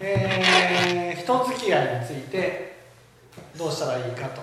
[0.00, 2.76] えー、人付き合いについて
[3.56, 4.42] どうしたらいいかと。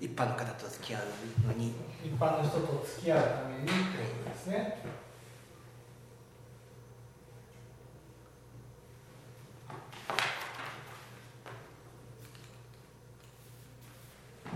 [0.00, 1.74] 一般の方と付き合うのに。
[2.04, 4.78] 一般の人と付き合うためにということですね。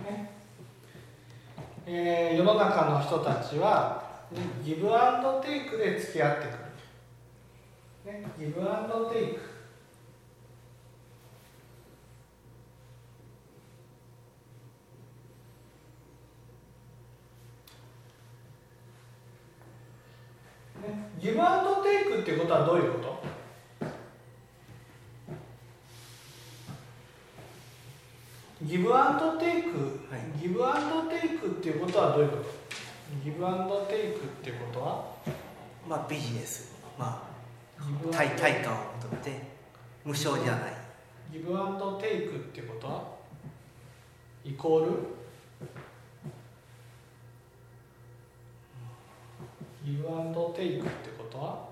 [0.05, 0.31] ね。
[1.87, 4.03] えー世の中の人たちは
[4.65, 6.47] ギブアンドテイクで付き合ってく
[8.07, 9.41] る、ね、ギブアンドテイク
[20.83, 23.25] ねギブアンドテイクっていうことはどういうこと？
[28.63, 29.79] ギブアンドテイク、
[30.11, 30.41] はい。
[30.41, 32.45] ギブアンドテイクっていうことはどういうこと？
[33.25, 35.05] ギブアンドテイクっていうことは？
[35.89, 36.73] まあビジネス。
[36.99, 37.35] まあ
[38.13, 39.43] 対対価を求めて
[40.05, 40.75] 無償じゃない。
[41.33, 43.03] ギブアンドテイクっていうことは？
[44.45, 44.91] イコール？
[49.85, 51.69] ギブアンドテイクってことは？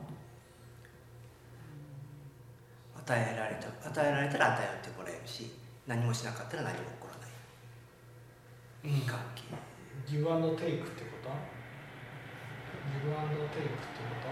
[3.04, 5.50] 与えられた与えられたら与えてもらえるし
[5.86, 7.26] 何もしなかったら何も起こらな
[8.96, 9.02] い。
[9.02, 9.42] 関係
[10.06, 11.28] ギブアンドテイクってこと？
[11.28, 11.36] は
[12.94, 14.28] ギブアンドテイクってこと？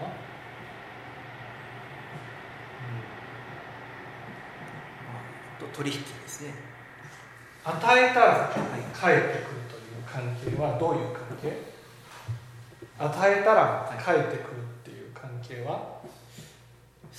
[5.07, 6.53] は、と取引ですね。
[7.63, 8.49] 与えたら
[8.93, 11.61] 返ってくるという関係はどういう関係？
[12.99, 16.00] 与えたら返ってくるっていう関係は？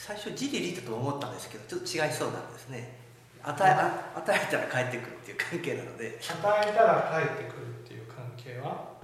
[0.05, 2.99] 最初じりりと思ったんですけどちょっと違いそうなんですね。
[3.41, 6.19] 与えあ与えたら返ってくるっていう関係なので。
[6.19, 8.99] 与えたら返ってくるっていう関係は？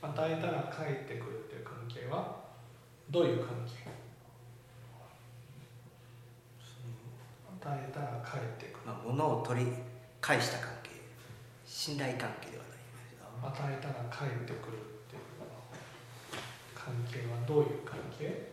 [0.00, 2.36] 与えたら返ってくるっていう関係は？
[3.10, 3.90] どういう関係？
[7.66, 8.86] 与えたら返ってくる。
[8.86, 9.72] まあ、物を取り
[10.20, 10.90] 返した関係。
[11.66, 12.62] 信頼関係では
[13.42, 14.78] ない与えたら返ってくる
[16.84, 18.52] 関係はどういう関係？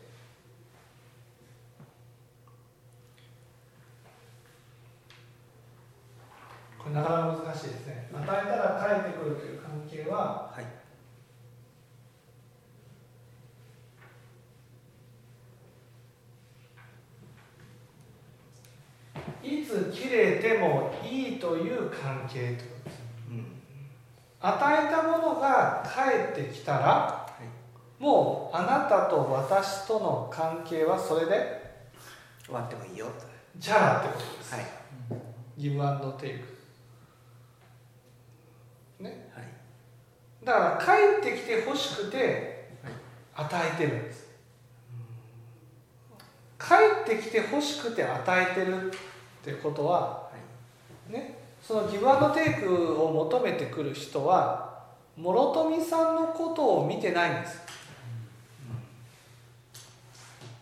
[6.80, 8.10] これなかなか難しいですね。
[8.14, 10.66] 与えたら返ってくるという関係ははい。
[19.44, 23.00] いつ切れてもいいという関係ということです
[23.30, 23.46] うん。
[24.40, 27.21] 与えたものが返ってきたら
[28.02, 31.62] もうあなたと私との関係はそれで？
[32.44, 33.06] 終わってもいいよ。
[33.06, 33.12] と
[33.58, 34.66] じゃあってことです、はい。
[35.56, 36.58] ギブアンドテイク。
[39.04, 39.30] ね？
[39.36, 39.46] はい。
[40.44, 42.72] だから帰ってきてほしくて
[43.36, 44.32] 与えてるんです。
[46.58, 46.74] 帰
[47.04, 48.92] ってきてほしくて与えてるっ
[49.44, 50.32] てことはは
[51.08, 51.14] い。
[51.14, 51.38] ね？
[51.62, 54.86] そのギブアンドテイクを求めてくる人は
[55.16, 57.62] 諸富さんのことを見てないんです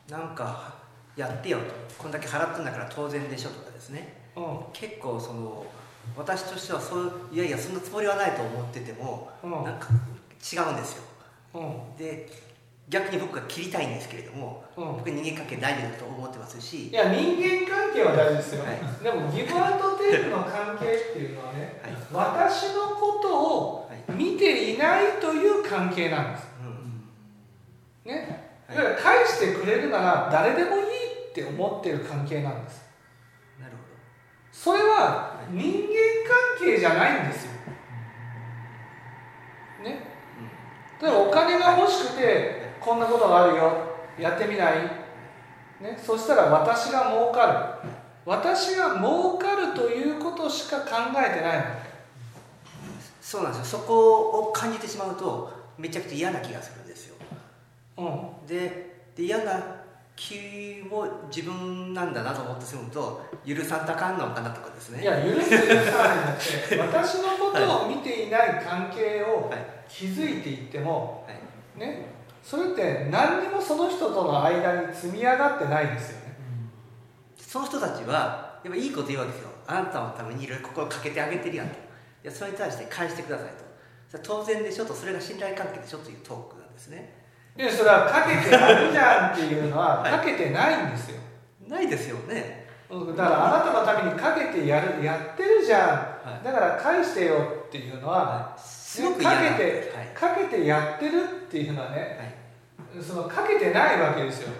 [0.09, 0.73] なんか
[1.15, 1.65] やってよと。
[1.97, 4.13] こんだけ払ってんだから当然でしょとかですね。
[4.35, 4.59] うん。
[4.73, 5.65] 結構その
[6.17, 9.51] 私としてはそういやいやそんなつもりはないと思っててもうん。
[9.51, 11.03] なんか違うんですよ。
[11.55, 11.59] う
[11.93, 11.97] ん。
[11.97, 12.29] で
[12.89, 14.85] 逆に僕は切りたいんですけれどもうん。
[14.97, 16.87] 僕人間関係大事だと思ってますし。
[16.87, 19.03] いや人間関係は大事ですよ、はい。
[19.03, 21.93] でもギブアンドテイクの関係っていうのはねはい。
[22.11, 24.17] 私のことをはい。
[24.17, 26.47] 見ていないという関係なんです。
[28.05, 28.11] うん。
[28.11, 28.38] ね
[28.75, 28.95] だはい。
[28.95, 30.83] から返してくれるなら誰でもいい
[31.31, 32.83] って思ってる関係なんです。
[33.59, 33.77] なるほ
[34.51, 35.69] それは人間
[36.57, 37.51] 関係じゃないんですよ。
[39.83, 40.07] ね。
[41.01, 43.89] 例えばお金が欲しくてこんなことがあるよ。
[44.19, 44.81] やってみない、
[45.79, 47.89] ね、そしたら私が儲かる。
[48.25, 50.87] 私が儲かるということしか考
[51.17, 51.63] えてないの。
[53.21, 53.79] そうなんですよ。
[53.79, 57.15] そこを感じてしまうとめちゃくちゃ嫌な気がするんですよ
[57.99, 58.47] うん。
[58.47, 59.75] でで嫌な
[60.15, 65.01] 気を自分なんだなと思ってしまうと許さんとあかんのかなとかですね。
[65.01, 69.59] いや許す許さんだって私のことを見ていない関係をはい。
[69.89, 71.79] 築いていってもはい。
[71.79, 72.05] ね
[72.43, 76.35] それって何にもその人との間に積み上がってないんですよね。
[77.37, 79.49] その人たちはやっぱいいこと言うわけですよ。
[79.67, 81.75] あなたのためにいろいろ心かけてあげてるやんと。
[81.75, 81.77] い
[82.23, 83.47] やそれに対して返してください
[84.11, 84.19] と。
[84.23, 87.13] 当然でしょとそれが信頼関係でしょというトークなんですね
[87.59, 90.11] でそれはかけてやるじゃんっていうのははい。
[90.11, 91.17] かけてないんですよ。
[91.67, 92.67] ないですよね。
[92.89, 97.35] うんだからあなたのためにかけてやるやってるじゃはんだから返してよ
[97.67, 100.07] っていうのは、すごく嫌なかけてはい。
[100.15, 102.33] かけてやってるっていうのはね
[102.95, 103.03] はい。
[103.03, 104.53] そのかけてないわけですよ。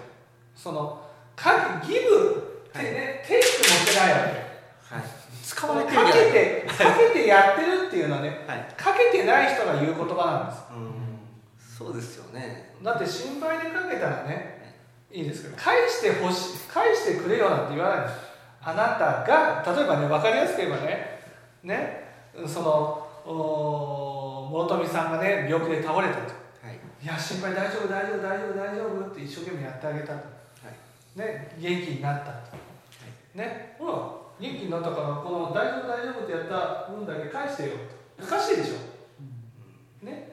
[0.54, 1.00] その
[1.34, 4.94] かギブってね、テイク持ってないわけ。
[4.94, 5.04] はい。
[5.42, 8.74] 使われてるかけてかけてやってるっていうのはねはい。
[8.76, 10.64] かけてない人が言う言葉なんです。
[10.70, 10.99] うん
[11.80, 12.74] そうですよね。
[12.82, 14.76] だって心配でかけたらね
[15.10, 18.06] いいですけど返してほしい返してくれよなんて言わない
[18.62, 21.20] あなたが例えばね分かりやすく言えばね
[21.62, 22.04] ね
[22.46, 26.20] そのお諸富さんがね病気で倒れたと。
[26.60, 26.78] はい。
[27.02, 30.12] いや心配大丈夫大丈夫大丈夫大丈夫って一生懸命やってあげたと。
[30.12, 30.20] は
[30.68, 31.18] い。
[31.18, 32.56] ね元気になったと。
[33.34, 33.92] ねほら
[34.38, 37.70] 元気になったからこの大丈夫大丈夫ってやった分だけ返してよ
[38.18, 38.24] と。
[38.24, 40.04] おかしいでしょ。
[40.04, 40.29] ね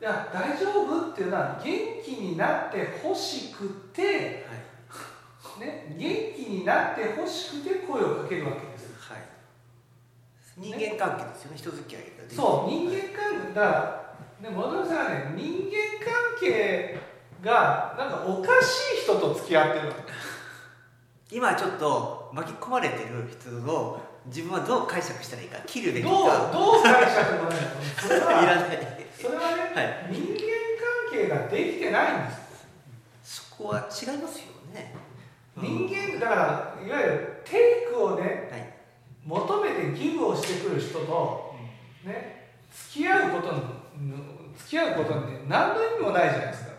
[0.00, 5.60] いや大丈夫っていうのは元気になってほしくてはい。
[5.60, 8.94] ね元気になってほしくて声をかけるわけです。
[9.00, 9.22] はい。
[10.56, 12.36] 人間関係ですよね人付き合いができる。
[12.36, 13.54] そう人間関係。
[13.54, 16.98] だからね諸富さんはね人間関係
[17.42, 20.02] がなんかおかしい人と付き合ってるわけ
[21.36, 27.68] 今ちょっと巻き込まれてる人を自分はどう解釈したらいいか切るべきどうかどう解釈もないの？
[28.00, 28.78] それいらはない。
[29.20, 30.12] それはね、はい。
[30.12, 30.38] 人間
[31.10, 32.32] 関係ができてないんで
[33.24, 34.94] すそこは違いますよね。
[35.56, 38.74] 人間だからいわゆるテイクをねはい。
[39.24, 41.54] 求めてギブをしてくる人と
[42.04, 42.52] ね
[42.90, 43.62] 付き合うことに
[44.56, 46.70] 付き合うことにね何の意味もないじゃないですか。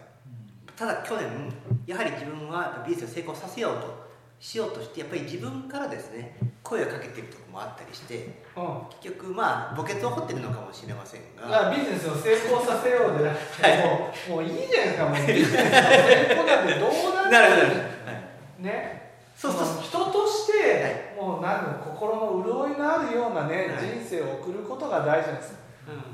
[0.76, 1.54] ただ去年
[1.86, 4.09] やはり自分はビジネスを成功させようと
[4.40, 8.82] しようとしてやっぱり自分からですね声をかけてるところもあったりしてうん。
[9.02, 11.48] 結局まあ墓穴を掘ってるのかもしれませんが。
[11.48, 15.28] らビジネスを成功させようでなくて、もうもういいじゃないですかもう。
[15.28, 18.14] ビジネスの成功なんてどうなるほど、ては
[18.60, 19.00] い、ね
[19.36, 19.62] そうそう。
[19.76, 24.00] の人として、もうなんだろう心の潤いのあるようなね、はい。
[24.00, 25.54] 人生を送ることが大事なんです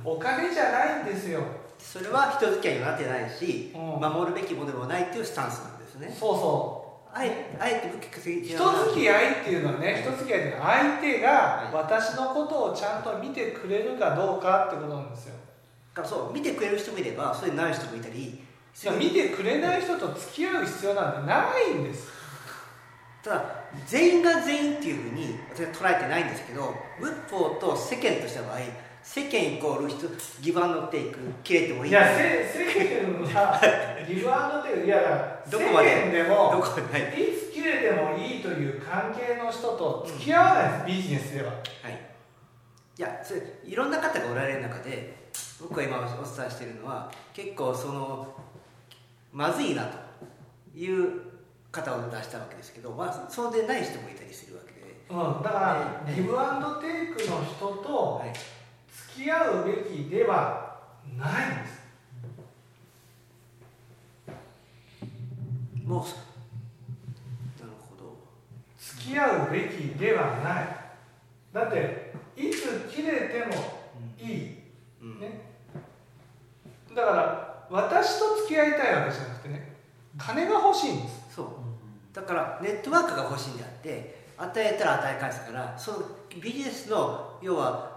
[0.05, 0.11] うん。
[0.13, 1.41] お金じゃないんですよ。
[1.79, 3.81] それは人付き合いにもなってないし、うん。
[3.99, 6.07] 守るべきものでもないっていうスタンスなんですね。
[6.17, 6.84] そうそう
[7.17, 15.35] あえあえて武器稼ぎ人付き合いっていうのはね人付き合いっていうのは相手が私のことをちゃんと見てくれるかどうかってことなんですよ。
[15.95, 18.43] だからそう見てくれる人もいればそうでない人もいたり。
[18.99, 22.09] 見てくれない人と付き合う必要なんてないんです。
[23.23, 23.45] ただ
[23.87, 28.59] 全員が全員っていうふうに私は捉えてないんですけど仏法と世間とした場合
[29.07, 30.09] 世間イコール人
[30.41, 31.91] ギブアンドテイク切れてもいい。
[31.91, 33.61] いやせ世間は
[34.09, 35.89] ギブアンドテイクいやだから世どこまで？
[35.95, 36.81] 間でどもこで？
[36.99, 41.51] ないいつ切れてもいいという関係の人と付き合わないです、ビジネスでは。
[41.51, 42.15] はい。
[42.97, 45.29] いやそれいろんな方がおられる中で
[45.61, 48.33] 僕が今お伝えしているのは結構その
[49.31, 49.97] まずいなと
[50.75, 51.21] いう
[51.71, 58.39] 方を出したわけですけど、まあ、そうでない人もいたりするわけで、うん、だから、ねギブアンドテイクの人とはい、付
[59.15, 60.79] き合うべきでは
[61.17, 61.75] ないんです。
[65.85, 68.17] もうなるほど。
[68.77, 70.67] 付き合うべきではない。
[71.53, 73.53] だっていつ切れても
[74.19, 74.57] いい、
[75.01, 75.19] うん。
[75.19, 75.41] ね、
[76.93, 79.75] だから私と付き合いたいわけじゃなくてね
[80.17, 81.35] 金が欲しいんです。
[81.35, 81.47] そう。
[82.13, 85.97] だからネットワークが欲しいんであって与えたら与え返すからその
[86.41, 87.94] ビジネスの要は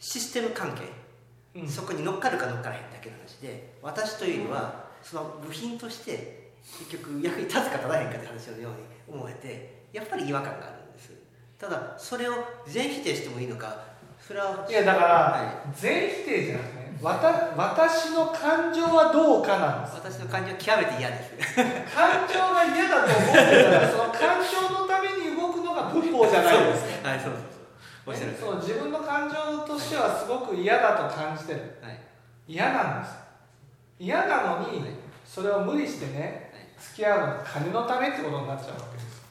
[0.00, 1.68] システム関係、うん。
[1.68, 8.68] そこに乗っかるか乗っからへんだけの話で私というよりはその部品として結局役に立つか立たへんかって話のよ
[9.08, 11.12] うに思えてやっぱり違和感があるんです。
[11.58, 12.34] ただそれを
[12.66, 13.88] 全否定してもいいのか
[14.20, 19.94] それはいやだから、は全否定じゃなくてねわた私の感情はどうかなんです。
[19.94, 21.54] 私の感じは極めて嫌です。
[21.94, 27.08] 感情が嫌だと思ってたらその感情のために動くのが仏法じゃないですか。
[27.08, 27.32] はいそう。
[27.32, 27.47] そうそう
[28.08, 28.34] おっしゃる。
[28.40, 29.36] そう自分の感情
[29.66, 31.76] としてはすごく嫌だと感じてる。
[31.82, 32.00] はい。
[32.48, 33.14] 嫌なんです。
[33.98, 34.88] 嫌なのにはい。
[35.26, 39.22] それを無理してね付き合うのは金のためってことになっちゃうわけです。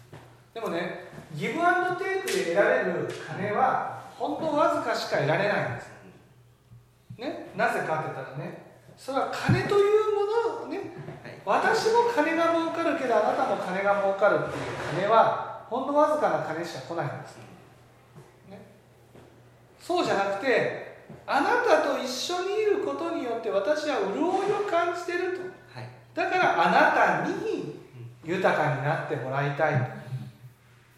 [0.53, 5.89] でもねギブアンドテイクで得られる金は本当わずかしか得られないんです。
[7.17, 7.49] ね？
[7.55, 8.61] なぜかって言ったらね
[8.95, 10.77] それは金というものをね
[11.23, 11.41] はい。
[11.43, 14.63] 私も金が儲かるけどあなたも金が儲かるっていう
[15.01, 17.43] 金はほんのわずかな金しか来ないんです、ね、
[19.87, 25.43] そうじゃなくてあなたと一緒にいることによって私は潤いを感じてると。
[25.73, 25.87] はい。
[26.13, 27.79] だからあなたに
[28.25, 29.73] 豊かになってもらいたい、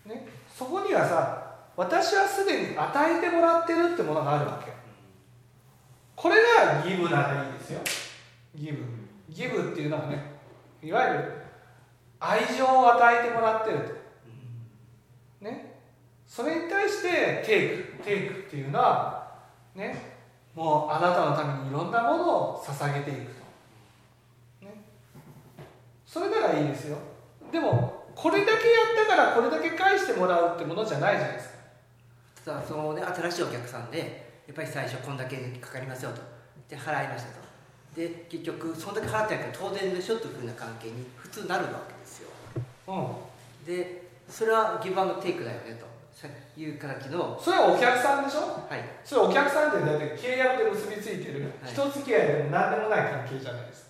[0.08, 0.25] ね、
[0.58, 4.72] そこにはさ私はすでに与えてもらってるってものがあるわけ。
[6.15, 7.81] これがギブならいいですよ。
[8.55, 8.84] ギブ。
[9.29, 10.19] ギブっていうのはね
[10.81, 11.34] いわゆる
[12.19, 13.84] 愛情を与えてもらってると。
[13.86, 13.99] ね
[16.29, 19.31] それに対してテイクテイクっていうのは
[19.75, 20.19] ね
[20.53, 24.74] もうあなたのためにいろんなものを捧げていくと、ね、
[26.05, 26.98] それならいいですよ。
[27.51, 28.57] でもこれだけや
[29.03, 31.55] ったからこれだけ返してもらうってものじゃないじゃないですか。
[32.45, 36.21] ただそのね新しいお客さんでやっぱり最初こんだけかかりますよと。
[36.69, 37.39] で払いましたと。
[37.95, 42.29] で結局そんだけ払ってないから当然でしょというふうな関係に普通なるわけですよ。
[42.88, 45.88] うでそれはギブアンドテイクだよねと
[46.57, 48.41] いう形のんそれはお客さんでしょ？
[48.67, 48.83] はい。
[49.05, 51.71] それお客さんってだって契約で結びついてる、はい。
[51.71, 53.83] 人付き合いでも何でもない関係じゃないです。
[53.83, 53.89] か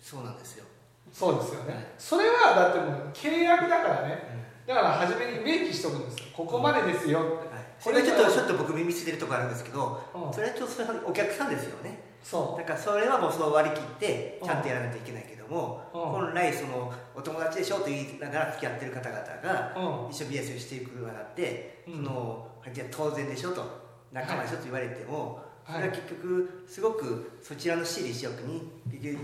[0.00, 0.64] そうなんですよ、
[1.12, 1.84] そうですよね、はい。
[1.98, 4.40] それはだってもう契約だからね。
[4.66, 6.24] だから初めに明記しとくんですよ。
[6.32, 10.32] ここまでですよって、はい、これちょっとちょっと僕耳ついてるところあるんですけど、うん。
[10.32, 16.00] それはちょっとそれはお客さんですよねそだからそれはもうそう割り切ってちゃんとやらないといけないけども、うん。
[16.00, 21.94] 本来そのお友達でしょと言いながら付き合ってる方々が一緒にビジネスをしていくようになって、うん。
[21.96, 23.64] そのじゃあ当然でしょと
[24.12, 25.74] 仲間でしょと言われても、はい。
[25.76, 28.70] それは結局すごくそちらの私利私欲に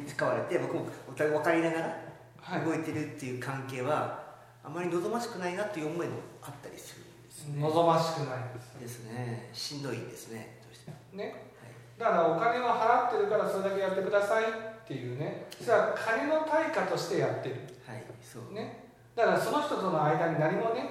[0.07, 1.81] 使われて僕もお互い分かりなが
[2.41, 2.61] はい。
[2.61, 4.25] ら動いてるっていう関係は
[4.65, 7.63] あまり望ましくないなという思いもあったりするんですね。
[7.63, 9.51] 望ましくないですですね。
[9.53, 10.59] しんどいですね。
[11.13, 11.46] ね
[11.99, 14.47] だからお金を払ってるからそれだけやってくださいっ
[14.87, 15.47] ていうね。
[15.61, 17.57] それは金の対価としてやってる。
[17.87, 18.55] はい、はい、そう。
[18.55, 18.87] ね。
[19.17, 20.91] だからその人との間に何もね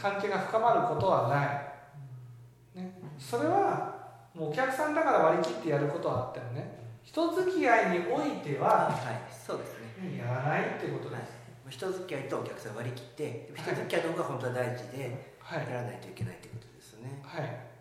[0.00, 3.92] 関係が深まることはない、ね、それは
[4.32, 8.96] もうお客さんだから割り切ってやることはあってもね人付き合いにおいてははい
[9.28, 10.18] そうですね。
[10.18, 11.32] やらないってことです、
[11.68, 15.58] 人付き合いとお客さん割り切って人付き合いの方が本当は大事ではい。
[15.68, 17.20] やらないといけないということですよね。
[17.24, 17.73] はい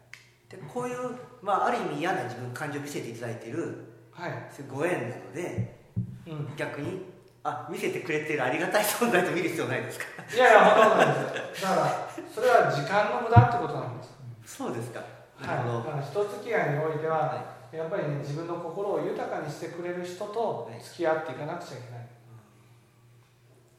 [0.57, 0.97] でこういう、
[1.41, 4.31] まあ、ある意味嫌な自分感情を見せていただいているはい。
[4.51, 5.79] そういうご縁なので
[6.27, 6.53] うん。
[6.55, 7.11] 逆に
[7.43, 10.05] あ見せてくれてるありがたい存在と見る必要ないですか？
[10.33, 11.19] いやいや本当なんで
[11.57, 11.69] すよ。
[11.69, 14.13] だからそれは時間の無駄ってことなんです。
[14.45, 15.01] そうですか。
[15.35, 22.07] はい、なるほど、だから人付き合いにおいては、はやっぱりね自分の心を豊かにしてくれる人と付き合っていかなくちゃいけない、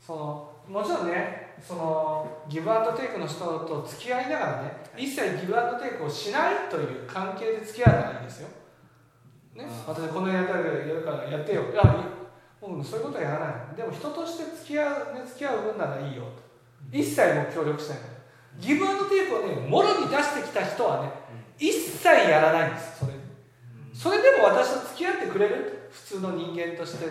[0.05, 8.49] そのもちろんねそのギブアンドテイクの人と付き合いながらね一切ギブアンドテイクをしないという関係で付き合うのがいいんですよ、
[9.55, 11.63] ね、あ私こんなやったらやるからやってよ。
[11.73, 12.71] いやいい。
[12.75, 13.77] うん、そういうことはやらない。
[13.77, 16.23] でも人として付き合う、ね、付き合う分ならいいよ。
[16.23, 16.43] と
[16.91, 17.99] 一切も協力しない
[18.59, 21.11] ギブアンドテイクをねもろに出してきた人はね
[21.59, 23.13] 一切やらないんですそれ。
[23.93, 25.89] それでも私と付き合ってくれる？
[25.91, 27.07] 普通の人間として。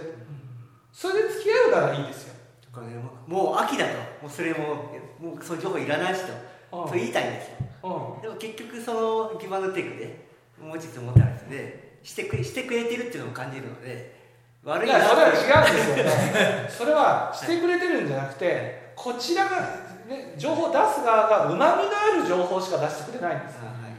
[0.91, 2.32] それで付き合うならいいですよ、
[2.73, 3.93] これねもうもう秋だと。
[3.93, 4.89] もうそれも
[5.19, 6.33] もうそういう情報いらないしと、
[6.81, 6.87] うん。
[6.89, 7.55] そう言いたいんですよ。
[7.83, 8.21] うん。
[8.21, 10.27] でも結局そのギブアンドテイクで
[10.59, 14.15] もうちょっと思ったんですでしてくれしてくれてるっていうのを感じるので
[14.63, 16.85] 悪いないやそれは違うんですよ。
[16.85, 19.59] それはしてくれてるんじゃなくてこちらが、
[20.07, 23.93] ね、情報を出す側がうまみのある情報しか出してくれないんですあはい。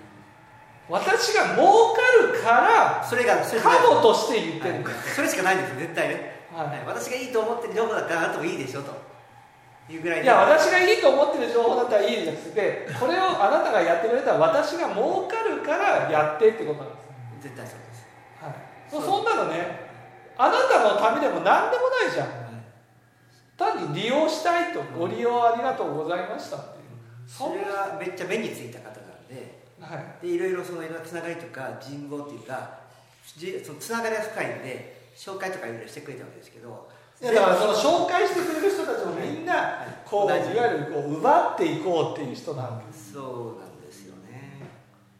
[0.89, 6.67] 私が儲かるからそれがカモとして言ってるんです、それしかないんですよ絶対ね、はい。
[6.69, 9.15] はい私がいいと思ってる情報だからあってもいいでしょと。
[9.91, 16.97] いうぐらいいや私がいいと思ってる情報だったらいいじゃなくてこれをあなたがやってくれたら私が儲かるからやってってことなんで
[17.43, 17.43] す。
[17.43, 18.07] 絶対そうです、
[18.41, 18.55] はい、
[18.89, 19.85] そそんなのね
[20.39, 22.45] あなたのためでも何でもないじゃん。
[23.57, 27.29] 単に利用したいとご利用ありがとうございましたっていう。
[27.29, 29.65] それがめっちゃ目についた方なんで。
[29.81, 30.27] はい。
[30.27, 32.79] でいろいろそのつながりとか人望っていうか
[33.37, 36.89] じそのつながりが深いので紹介とかいろいろしてくれたわけですけど。
[37.23, 40.59] いやだからその紹介してくれる人たちもみんなこうい同じ。
[40.59, 44.67] わゆるこう奪っていこうっていう人なわけですそうなんですよね、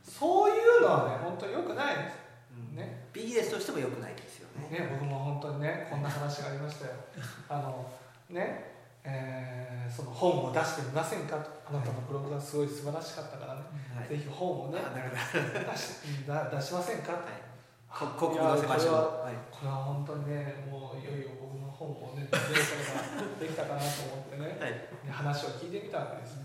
[0.03, 2.17] そういうのはね本当に良くないです。
[2.59, 2.77] うん。
[2.77, 3.07] ね。
[3.13, 4.79] ビジネスとしても良くないですよね。
[4.79, 6.93] ね僕も本当にねこんな話がありましたよ。
[7.49, 7.87] あの
[8.29, 8.75] ね
[9.05, 11.51] えーその本を出してみませんかと。
[11.69, 13.61] あなたのブログがすごい素晴らしかったからね、
[13.95, 14.09] はい。
[14.09, 15.73] ぜひ本をねあなるほど。
[15.73, 17.23] 出し出しませんかと、はい。
[17.23, 17.54] こ
[17.95, 19.39] 広告載せましょうはい。
[19.55, 24.59] これは本当にねもういよいよ僕の本をね出すことができたかなと思ってね。
[24.59, 24.91] はい。
[25.07, 26.43] で話を聞いてみたわけです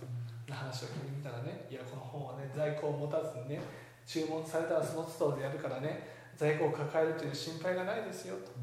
[0.54, 3.62] 話を聞いてみたらねいやこの本はね在庫を持たずにね
[4.06, 6.06] 注文されたらその都度でやるからね
[6.38, 8.54] 在庫を抱えるという心配がないですよと、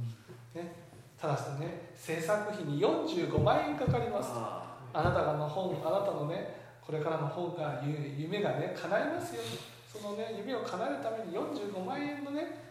[0.59, 0.75] ね、
[1.21, 4.31] ただしね制作費に45万円かかります。
[4.31, 9.43] とああなたの本あなたのねこれからの本がゆ夢がね叶いますよ
[9.90, 12.66] そのね夢を叶えるために45万円のね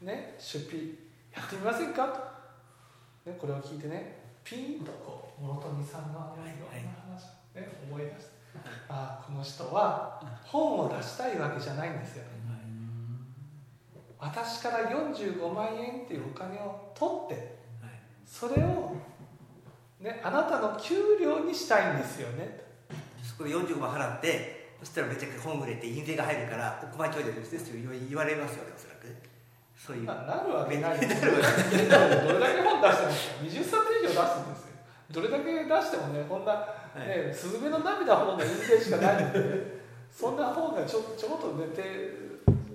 [0.00, 0.80] ね出費
[1.34, 2.08] やってみませんか？
[3.24, 4.18] と、ね、これを聞いてね。
[4.42, 7.24] ピンとこう諸富さんのいろんな話
[7.56, 8.40] を、ね、思い出して。
[8.88, 12.24] ああこの人は本を出したいわけじゃないんですよ。
[12.24, 12.30] ね
[14.18, 17.34] 私から45万円っていうお金を取って
[17.80, 17.92] はい
[18.26, 18.96] それを、
[20.00, 22.60] ね、あなたの給料にしたいんですよね。
[23.22, 28.78] そこで45万払ってそしたらめちゃくちゃ本売れて印税が入るから億万長者ですよ言われますよねお
[29.80, 30.04] そういう。
[30.04, 31.00] ななるわけない。
[31.00, 34.76] ですなるわどれだけ本出してるんですか20冊以上出すんですよ。
[35.10, 37.08] どれだけ出してもねこんな、はい。
[37.08, 39.80] ねスズメの涙ほどの印税しかないんで、
[40.12, 41.82] そんな本がちょちょこっと寝て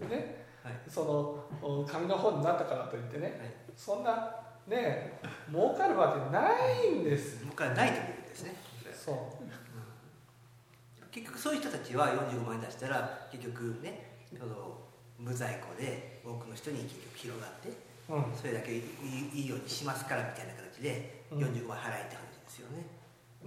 [0.10, 0.74] ね、はい。
[0.90, 3.54] そのお紙の本になったからといってね、はい。
[3.78, 4.36] そんな
[4.68, 5.20] ね
[5.52, 7.46] 儲かるわけないんです。
[7.46, 8.56] 僕はないということですね。
[8.94, 9.46] そう。
[11.12, 14.80] 結局そういう人たちは45万円出したら結局ねその
[15.20, 17.70] 無在庫で多くの人に結局広がって
[18.10, 18.36] うん。
[18.36, 18.82] それだけい
[19.34, 21.40] いようにしますからみたいな形でうん。
[21.40, 22.86] 45万払えって話ですよね、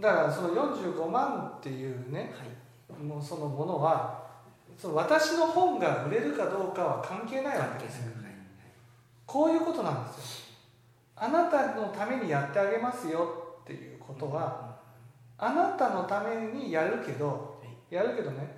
[0.01, 3.03] だからその45万っていうねはい。
[3.03, 4.27] もうそのものは
[4.77, 8.13] その私の本が売れるかどうかは関係ないわけですよ。
[8.23, 8.29] はい
[9.27, 10.45] こういうことなんですよ。
[11.15, 14.79] あなたのためにやってあげますよっていうことは
[15.37, 17.61] あなたのためにやるけど
[17.91, 18.57] やるけどね。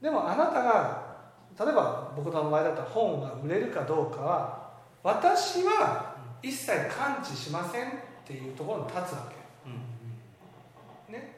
[0.00, 1.05] でもあなたが
[1.58, 4.70] 例えば僕の場合だったら本が売れるかどうかは
[5.02, 7.92] 私は一切感知しませんっ
[8.26, 9.36] ていうところに立つわけ。
[9.70, 11.36] うんね、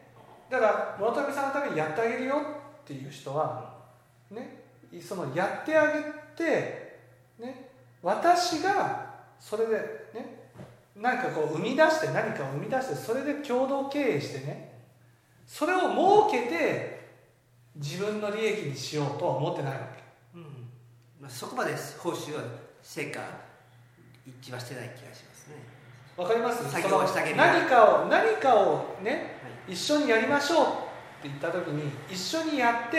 [0.50, 2.36] だから諸富さんのためにやってあげるよ
[2.82, 3.74] っていう人は、
[4.30, 4.62] ね、
[5.00, 6.02] そのやってあげ
[6.36, 6.98] て、
[7.38, 7.70] ね、
[8.02, 9.72] 私がそれで、
[10.14, 10.50] ね、
[10.96, 14.68] 何かこう生み出して何かを生み出してそれで共同経営してね。
[15.46, 15.80] それを
[16.28, 17.08] 設けて
[17.76, 19.97] 自分の利益にしようとは思ってないわけ。
[21.18, 22.42] うんまあ、そこまで報酬は
[22.82, 23.20] 成果
[24.26, 25.56] 一致はしてない気がしますね。
[26.16, 26.70] わかります？
[26.70, 29.72] 作業はしてあげる何かを何かをねはい。
[29.72, 30.68] 一緒にやりましょうっ
[31.22, 32.98] て言った時に一緒にやって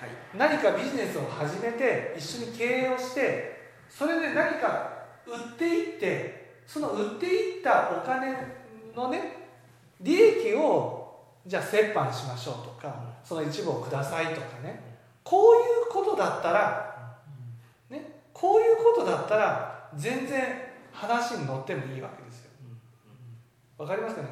[0.00, 0.10] はい。
[0.36, 4.92] 何かビジネスを始めて一緒に経営をしてそれで何か
[5.26, 8.34] 売っていってその売っていったお金
[8.96, 9.36] のね
[10.00, 10.98] 利益を
[11.46, 14.88] じゃあ折半しましょうとかその一部をくださいとかね。
[15.22, 16.89] こういうことだったらね
[18.40, 20.40] こういうことだったら全然
[20.92, 22.50] 話に乗ってもいいわけですよ。
[23.76, 24.28] わかりますかね？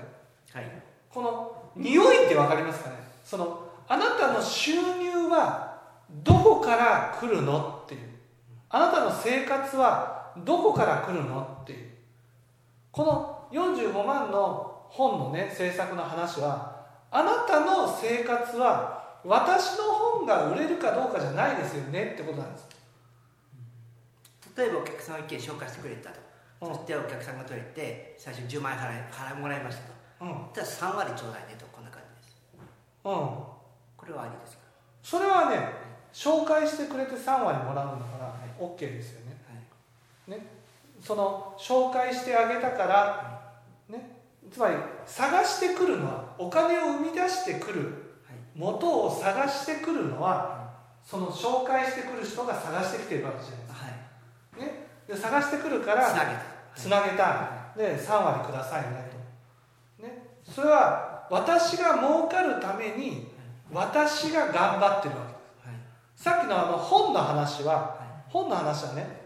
[0.52, 0.82] はい。
[1.10, 2.96] この匂いって分かりますかね？
[3.24, 5.80] そのあなたの収入は
[6.24, 8.00] どこから来るのっていう。
[8.70, 11.88] あなたの生活はどこから来るのっていう。
[12.90, 22.66] この45万の本のね制作の話はあなたの生活は私の本が売れるかどうかじゃないですよねってことなんです、
[24.58, 26.18] 例えばお客さんが意見紹介してくれたと、
[26.62, 26.74] うん。
[26.74, 29.94] そしてお客さんが取れて最初10万円払い払いもらいましたと。
[30.22, 30.50] うん。
[30.52, 32.36] じゃあ3割ちょうだいねとこんな感じです。
[33.04, 33.12] うん、
[33.96, 34.64] これはありですか？
[35.02, 35.70] それはね
[36.12, 39.36] 紹介してくれて3割もらうんだから OK ですよね。
[40.28, 40.40] はい。
[41.00, 43.52] その紹介してあげたから、
[43.88, 44.18] ね、
[44.50, 44.74] つまり
[45.06, 47.90] 探してくるのはお金を生み出してくるはい。
[48.56, 53.67] 元を探してくるのはその紹介してくる人が探してきてるわけじゃない
[55.08, 56.40] で探してくるからつなげた。
[56.76, 57.58] つなげた。
[57.76, 59.10] で3割くださいね
[59.98, 63.28] と、ね、それは私が儲かるために
[63.72, 65.32] 私が頑張ってるわけ。
[65.32, 65.38] で
[66.16, 66.38] すはい。
[66.38, 69.18] さっきのあの本の話はは本の話はね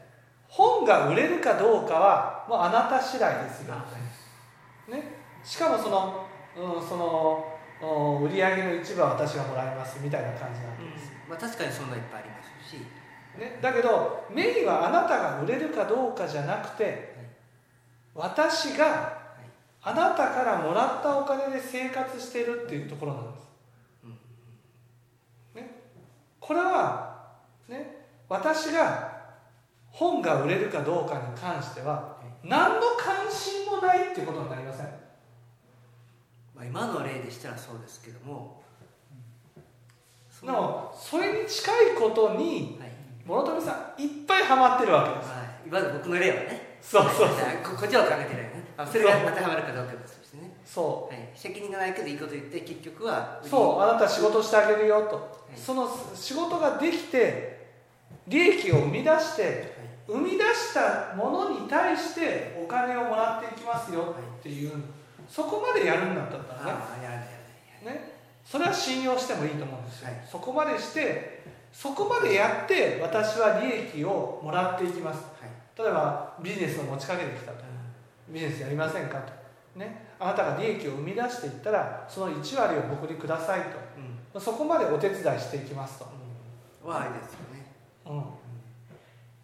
[0.49, 3.75] 本が売れるかどうかはもうあなた次第ですよ、
[4.89, 13.02] ね、しかもその,、うん、そのうん売上の一部は私がもらいますみたいな感じなんいです、まあ、確かにそんないっぱいありますし
[13.39, 17.17] ね、だけどメインはあなたが売れるかどうかじゃなくて
[18.15, 19.21] 私が
[19.83, 23.43] あなたからもらったお金で生活してるっていうところなんです、
[25.57, 25.71] ね、
[26.39, 27.31] これは、
[27.69, 29.13] ね、私が
[29.91, 34.87] 本が売れるかどうかに関しては何の関心もないっていうことになりません。
[36.55, 38.63] まあ、今の例でしたらそうですけども。
[40.29, 42.92] そでのもそれに近いことにはい
[43.27, 45.31] 諸富さんいっぱいハマってるわけです。
[45.31, 46.79] はい、今の僕の例はね。
[46.83, 47.57] そうそうはい。
[47.63, 48.65] ここっちを考えてないね。
[48.77, 53.49] あそれが当てはまるかどうかですしね、そはい、責任がないけどいいこと言って結局はう。
[53.49, 55.45] そうあなた仕事してあげるよと。
[55.55, 55.59] い。
[55.59, 57.71] その仕事ができて
[58.27, 59.73] 利益を生み出して
[60.07, 64.73] 生み出したものに対してお金をもらっていきますよっていう
[65.29, 66.75] そこまでやるんだったら
[67.83, 68.13] ねね
[68.45, 69.49] それは信用してもい。
[69.49, 71.32] いと思うんですよ、はいそこまでして
[71.73, 75.25] そこまでやって私は利益をもらっていきます。
[75.41, 75.51] はい。
[75.79, 77.65] 例えばビジネスを持ちかけてきたと。
[78.29, 79.33] ビジネスやりませんかと。
[79.79, 80.13] ね。
[80.21, 83.67] あなたが利益を生み出していったらその1割を僕にくださいうん。
[84.33, 86.07] とそこまでお手伝いしていきますと、
[86.85, 86.91] うん。
[86.91, 87.63] はあれですよね
[88.05, 88.23] うん、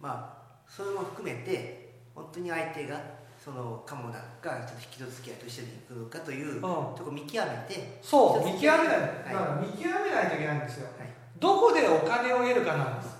[0.01, 0.39] まあ
[0.69, 3.01] それも含めて本当に相手が
[3.43, 8.89] そのかもなのかちょっと引き戸付き合いと一緒に行くのかというとこ見極めて、そう見極めない、はい。
[9.25, 10.89] だから見極めないといけないんですよ。
[10.99, 13.17] はい、どこでお金を得るかなんです。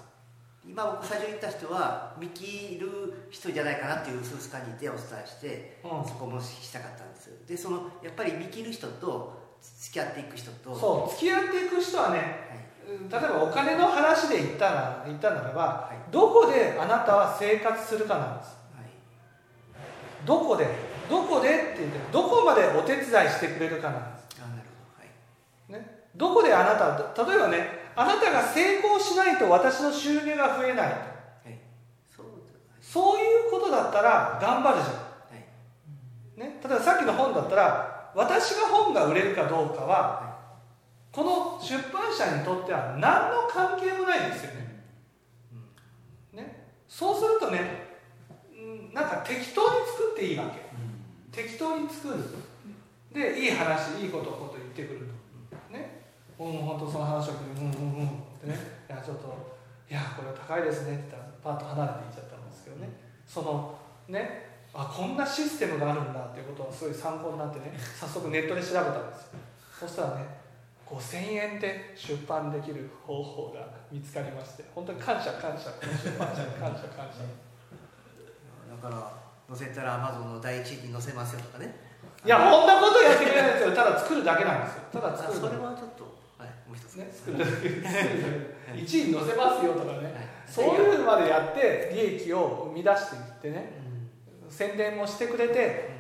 [0.65, 6.09] 今今僕最初に言った人は見切る人じゃないかなっていう数感じでお伝えして、うん。
[6.09, 12.29] そこもしたかったんですでそのやっぱり見切る人と付き合っていく人とそう付き合っていく人はねはい。
[13.11, 16.13] 例えばお金の話で言ったら言ったならばはい。
[16.13, 18.57] どこであなたは生活するかなんです。
[18.77, 20.27] はい。
[20.27, 20.67] どこで
[21.11, 24.18] どこでって言ってどこまでお手伝いしてくれるかなんです
[26.19, 30.87] どこであなた例えばねあなたが成功しないと私の収入が増えない。
[30.87, 31.59] はい。
[32.15, 32.27] そう
[32.81, 34.99] そういうことだったら頑張るじゃは
[35.35, 36.39] い。
[36.39, 40.39] ん、ね、例えばさっきの本だったら私が本が売れるかどうかは
[41.13, 44.85] この出版社にとっては何の関係もないですよね。
[46.33, 46.69] ね。
[46.89, 47.89] そうするとね
[48.53, 50.69] うんなんか適当に作っていいわけ。
[51.31, 52.17] 適当に作る。
[53.13, 55.08] でいい話いいことこと言ってくる
[56.39, 58.55] うん本当その話を聞いてうんうんうんってね。
[58.89, 59.57] いやちょっと
[59.91, 62.89] いやこれ高いですねって言ったらパッと離れていっちゃったんですけどね。
[63.27, 63.75] その
[64.09, 69.39] ねあこんなシステムがあるんだっていうことはすごい参考になってね早速ネットで調べたんですよ。
[69.81, 70.39] そしたらね
[70.87, 77.25] 5000円で出版できる方法が見つかりまして本当に感謝感謝出版社に感謝感謝。
[78.71, 79.13] だから
[79.55, 81.75] 載せたらアマゾンの第一位に載せますよとかね。
[82.25, 83.75] いやこんなことやってくれないんですよ。
[83.75, 84.83] ただ作るだけなんですよ。
[84.93, 86.19] ただあ作るそれはちょっと
[86.79, 87.91] 一つね、作るだけ作るだ
[88.73, 90.13] け1位に載せますよとかね、はい
[90.47, 93.73] そういうのまでやって利益を生み出していってね。
[94.49, 95.91] 宣伝もしてくれて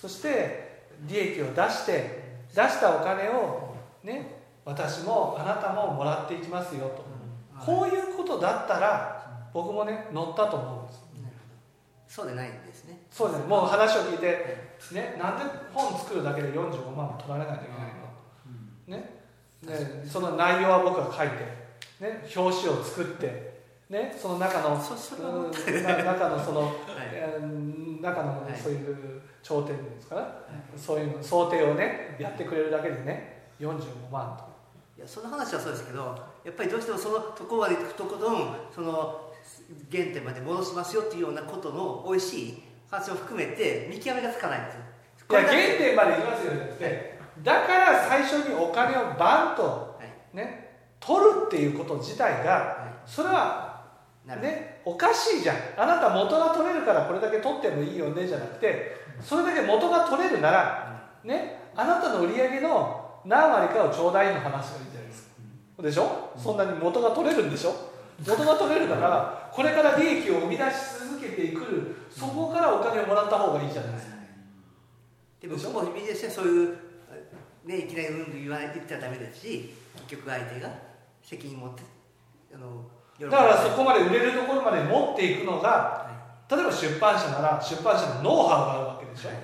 [0.00, 7.04] そして利益を出して出したお金をね私もあなたももらっていきますよと、
[7.58, 11.00] こういうことだったら僕もね乗ったと思うんです
[12.08, 13.02] そうでないんですね。
[13.10, 13.40] そうです。
[13.40, 14.26] ねもう話を聞いて、
[14.92, 17.99] ね、なんで本作るだけで45万も取られないといけないの？
[19.62, 21.44] ね、ねその内容は僕が書いて、
[22.00, 25.50] ね、表紙を作って、ね、その中のそそれはうん
[25.82, 26.72] な中のその、はい。
[27.12, 28.58] えー中のはい。
[28.58, 30.22] そういう頂点ですかね、
[30.76, 34.44] そういうの想定をねやってくれるだけでね45万と。
[34.98, 39.32] いやその話はそうですけどやっぱりどうしてもそのところまで行くとことんその
[39.90, 44.80] 原点まで戻しますよっていうようなことの美味しい話を含めて見極めがつかないんですよ。
[45.30, 47.09] いや原点まで行きますよねって
[47.42, 49.98] だから最初にお金をバンとは
[50.32, 50.36] い。
[50.36, 50.68] ね
[51.00, 53.84] 取るっていうこと自体がはそれは
[54.26, 55.56] ねおかしいじゃん。
[55.76, 65.28] あなた元が取れるからこれだけ取ってもいいよねじゃなくてそれだけ元が取れるならねあなたの売り上げの何割かをちょうだいの話がいいじゃないです。
[65.76, 66.32] かでしょ？
[66.36, 67.74] そんなに元が取れるんでしょ？
[68.26, 70.74] 元が取れるならこれから利益を生み出し
[71.08, 74.16] 続けてくるそこからお金をもらった方がいいじゃないですか。
[75.40, 76.76] でも僕もビジネスでそういう、
[77.70, 79.72] ね、いきなりうん言わ言ったらダメですし
[80.08, 80.68] 結局相手が
[81.22, 81.82] 責任持って
[82.52, 82.84] あの
[83.30, 86.10] だからそこまで売れるところまで持っていくのがは
[86.50, 89.28] 例えば出版社なら出版社のノウハウがあるわけでしょ。
[89.28, 89.42] いはい。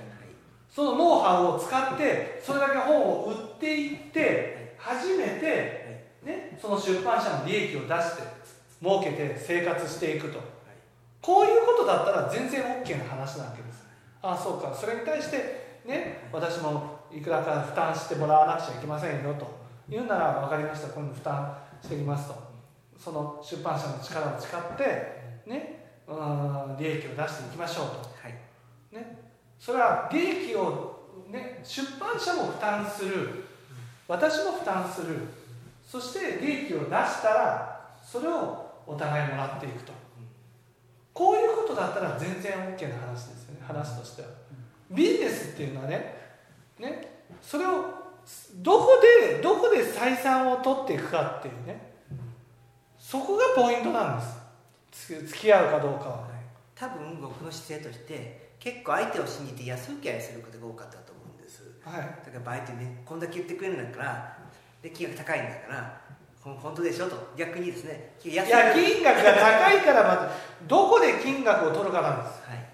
[0.69, 8.23] そのノウハウを使ってそれだけ本を売っていって初めて、ね、その出版社の利益を出して
[8.83, 10.41] 儲けて生活していくと。
[11.23, 13.87] こういうことだったら全然 OK な話なわけです。
[14.23, 14.75] ああそうか。
[14.75, 19.47] それに対してね私もいくらか負担してもらわなくちゃいけませんよと。
[19.89, 20.89] 言うなら分かりました。
[20.89, 22.35] 今度負担していきますと。
[22.99, 27.93] その出版社の力を使ってねうん利益を出していきましょうと。
[28.21, 28.35] はい。
[28.93, 29.19] ね、
[29.59, 33.45] それは利益を、ね、出版社も負担する。
[34.07, 35.17] 私も負担する。
[35.87, 39.93] そして利益を出したらそれをお互いもらっていくと。
[41.15, 43.61] こういうことだったら全然 OK な話ですよね。
[43.67, 44.29] 話としては。
[44.91, 46.26] ビジネスっていうのはね
[46.79, 47.25] ね。
[47.41, 47.85] それを
[48.57, 51.95] どこでどこで採算を取っていくかっていうね。
[52.99, 54.37] そこがポイントなんです。
[54.91, 56.29] つ付き合うかどうかは
[56.75, 61.63] 多分僕の姿勢として結構相手を信じて安請け合いすることが多かったと思うんです。
[61.85, 62.01] はい。
[62.01, 64.39] だから相手ねこんだけ言ってくれるんだから
[64.83, 66.01] で金額高いんだから
[66.43, 67.33] 本当でしょと。
[67.37, 72.43] 逆にですね安いや金額が高いからまずどこで金額を取るかなんです。
[72.49, 72.66] はい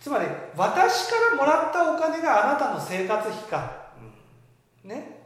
[0.00, 3.92] つまり私からもらったお金があなたの生活費か。
[4.84, 5.20] うんね。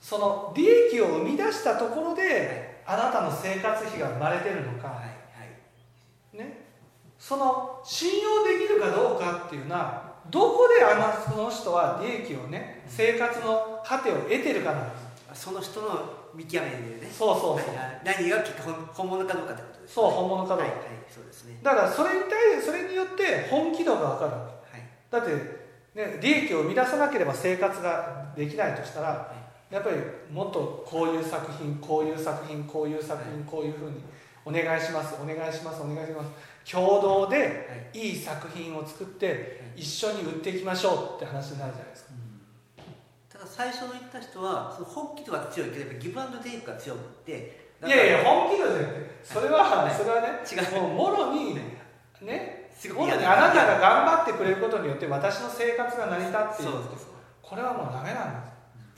[0.00, 5.10] その利益を生み出したところであなたの生活費が生まれてるのか、はいは
[6.34, 6.36] い。
[6.36, 6.64] ね、
[7.18, 14.96] その信用できるかどうかっていうのはどこであのその人は利益をね生活の糧を得てるかなんで
[15.34, 15.44] す。
[15.44, 17.10] その人の見極めでね。
[17.10, 19.94] そうそうそう、はい何が結局本本物かどうかってことですね。
[19.94, 21.60] そう本物かどうか、はいはいそうですね。
[21.62, 24.88] だからそれに対してそれによって本気度が分かるわけはい。
[25.10, 25.30] だって、
[25.94, 29.32] ね、利益を生み出さなければ生活ができないとしたら
[29.70, 29.96] やっぱり
[30.30, 34.02] もっとこういう作品こういう作品こういう作品こういうふうに
[34.44, 36.30] お願いしますお願いしますお願いします。
[36.70, 38.12] 共同でい。
[38.12, 42.12] い作品を作って一緒に売っていきましょうって話になるじゃないですか
[43.52, 50.80] 最初の言った人はその本気度が強いけどやっぱギブアンドテイクが強くっていやいや本気度じゃなくてそれはそれはね違う。
[50.80, 51.54] もうもろに
[52.22, 56.72] ねすごい嫌もろにあなたが頑張ってくれることによって私の生活が成り立っている
[57.42, 58.50] これはもうダメなんで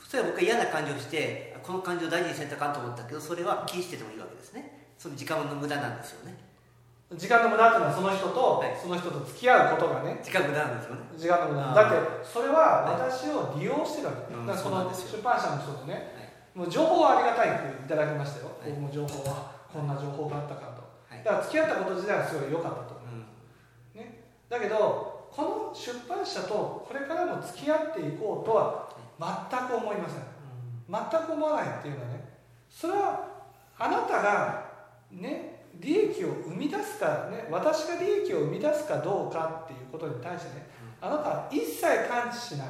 [0.04, 0.10] す。
[0.10, 4.86] それは僕は嫌な感じをしてこの感情を大事にせんとかんと思ったけどそれは気にしててもいいわけですね。
[4.96, 6.36] その時間の無駄なんですよね
[7.12, 8.72] 時間の無駄っていうのはその人と、はい。
[8.80, 11.02] その人と付き合うことがね時間無駄なんですよね。
[11.16, 11.74] 時間の無駄。
[11.74, 16.58] だってそれは私を利用してるわけ、うんだからその出版社の人とねはい。
[16.58, 18.70] もう情報はありがたいっていただきましたよ、はい。
[18.70, 21.22] 僕も情報はこんな情報があったかと、はい。
[21.22, 23.00] だから付き合ったこと自体はすごい良かったと。
[23.04, 24.00] うん。
[24.00, 28.88] ね、だけどこの出版社とこれからも付き合っていこうとは
[29.20, 30.34] 全く思いません。
[30.88, 32.24] 全く思わないっていうのはね
[32.70, 33.28] それは
[33.78, 34.70] あなたが
[35.10, 40.66] ね利益を生み出すかね私が利益を生み出すかどうかっていうことに対してね
[41.00, 42.68] あなたは一切感知しない、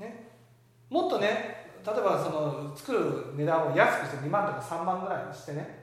[0.00, 0.30] ね、
[0.88, 5.80] もっとね例えばその作る値段を安くして2万とか3万ぐらいにしてね。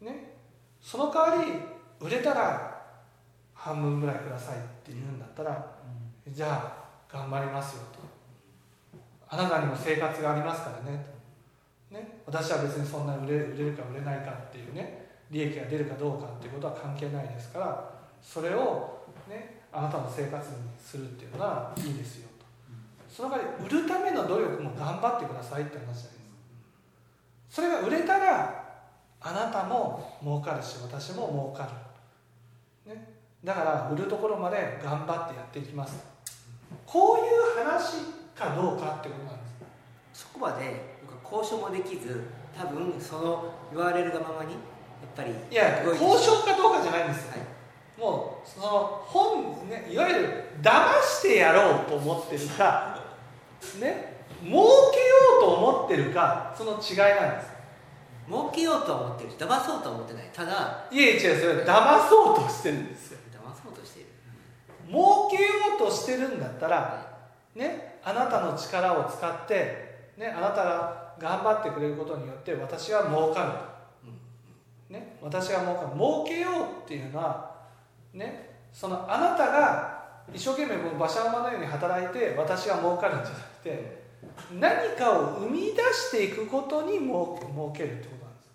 [0.00, 0.34] ね。
[0.80, 1.52] その代わり
[2.00, 2.82] 売れたら
[3.52, 5.76] 半分ぐらいくださいって言うんだったら、
[6.26, 6.74] じゃ
[7.10, 8.00] あ頑張りますよと。
[9.28, 11.19] あなたにも生活がありますからねと
[11.90, 17.90] ね私は別にそんな売れ売れるか売れないかっていうね利益が出るかどうかっていうことは関係ないですから
[18.22, 22.44] それをねあなたの生活にするっていうのはいいですよと。
[23.08, 26.16] その代わり売るための努力も頑張ってくださいって話じゃないですか。
[27.48, 28.64] それが売れたら
[29.20, 31.70] あなたも儲かるし私も儲か
[32.86, 36.02] る、ね、だから売るところまで頑張ってやっていきます。
[36.86, 39.46] こういう話かどうかってことなんで
[40.12, 40.24] す。
[40.24, 40.89] そこまで
[41.30, 42.24] 交渉もできず
[42.56, 47.26] 多分その言われるがままにやっぱりいや交渉かどうかじゃないんです。
[47.26, 47.40] よはい。
[48.00, 50.70] もうその本ねいわゆる騙
[51.02, 52.98] してやろうと思ってるか
[53.80, 54.64] ね儲けよ
[55.38, 57.50] うと思ってるかその違いなんです。
[58.26, 60.30] 儲けようとは思ってるし騙そうとは思ってない。
[60.32, 63.18] ただいえ違うそれ騙そうとしてるんですよ。
[63.32, 64.08] 騙そうとしている。
[64.88, 67.06] 儲けようとしてるんだったら
[67.54, 74.10] ねあなたの力を使ってねあなたが頑張ってくれることによって私は儲かる。
[74.88, 75.88] と、ね、私が儲かる。
[75.92, 77.50] 儲けようっていうのは
[78.14, 80.00] ねそのあなたが
[80.32, 84.00] 一生懸命馬車馬のように働いて私が儲かるんじゃなくて
[84.58, 88.50] 何かを生み出していくことに儲儲けるってことなんです。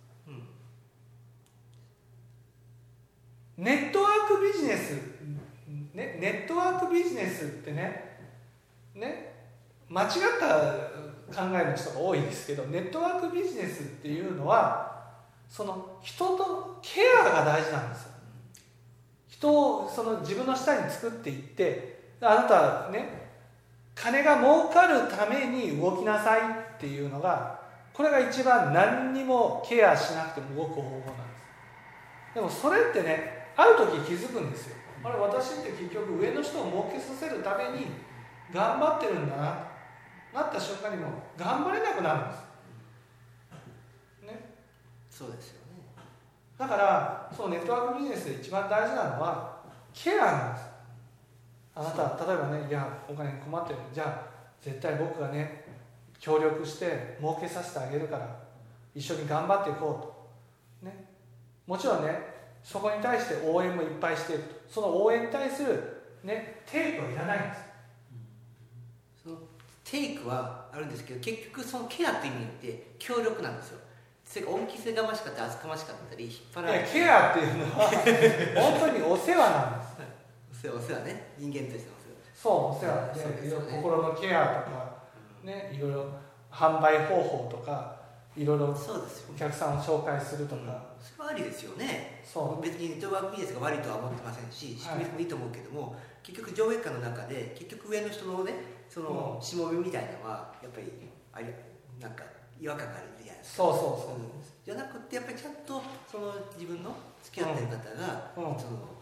[3.57, 3.63] うん。
[3.63, 4.93] ネットワークビジネス、
[5.93, 8.17] ね、ネットワークビジネスってね
[8.93, 9.33] ね
[9.89, 15.03] 間違った考えの人が多いですけどネットワークビジネスっていうのは
[15.49, 18.11] その人のケアが大事なんですよ。
[19.27, 23.25] 人をその自分の下に作っていってあなたはね
[23.93, 26.43] 金が儲かるために動きなさいっ
[26.79, 27.59] ていうのが
[27.93, 32.35] これが一番何にもケアしなくても動く方法なんです。
[32.35, 34.75] でもそれってねある時気づくんですよ。
[35.03, 37.87] あれ私って結局上の人を儲けさせるために
[38.53, 39.74] 頑張ってるんだな。
[40.35, 42.39] なった瞬間にもう頑張れなくなるんです。
[44.27, 44.49] ね。
[45.09, 45.81] そうですよね。
[46.57, 49.61] だからそのネットワークビジネスで一番大事なのは
[49.93, 50.65] ケアなんです。
[51.73, 54.29] あなた例えばねいやお金に困ってるじゃあ
[54.61, 55.65] 絶対僕がね
[56.19, 58.35] 協力して儲けさせてあげるから
[58.93, 60.29] 一緒に頑張っていこ
[60.81, 60.85] うと。
[60.85, 61.05] ね。
[61.65, 64.55] もちろんねそこに対して応援もいっぱいしていると。
[64.69, 67.64] その応援に対するねテイクはいらないんです
[69.85, 73.79] テイクはあるんですけど結局そのケアって意味って協力なんですよ。
[74.25, 77.85] それが恩着せがましかったり厚かましかったり引っ張られてケアっていうのは
[78.57, 79.95] 本当にお世話なんです。
[80.65, 81.33] お世話お世話ね。
[81.37, 82.33] 人間としてのお世話。
[82.33, 83.77] そうお世話でね。
[83.77, 84.95] 心のケアとか
[85.43, 86.09] ねいろいろ
[86.51, 87.95] 販売方法とか
[88.35, 92.21] いろいろそうですよお客さんを紹介するとか、それはありですよね。
[92.25, 92.61] そう。
[92.61, 98.53] 別にネットワークビジネスが悪いとは思ってませんし仕組みもいいと思うけども、結局上下下の中で結局上の人のね
[98.89, 100.91] そのしもべみたいなのはやっぱり
[101.33, 101.45] あれ
[101.99, 102.23] なんか
[102.59, 103.63] 違和感があるじゃないですか。
[103.63, 104.15] そうそうそう。
[104.15, 104.31] うん。
[104.63, 108.53] じゃなくてやっぱりちゃんとその自分の付き合ってる方が、うん。
[108.53, 108.59] うん。
[108.59, 108.95] その